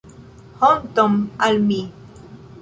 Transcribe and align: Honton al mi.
Honton 0.67 1.19
al 1.49 1.61
mi. 1.67 1.79